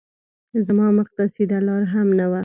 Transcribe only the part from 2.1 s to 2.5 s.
نه وه